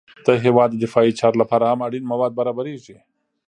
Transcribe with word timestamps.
د 0.25 0.27
هېواد 0.43 0.69
د 0.73 0.77
دفاعي 0.83 1.11
چارو 1.19 1.39
لپاره 1.41 1.65
هم 1.71 1.79
اړین 1.87 2.03
مواد 2.11 2.31
برابریږي 2.39 2.97